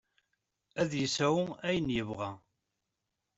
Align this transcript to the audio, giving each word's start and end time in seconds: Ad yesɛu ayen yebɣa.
Ad 0.81 0.91
yesɛu 0.99 1.39
ayen 1.67 1.93
yebɣa. 1.95 2.29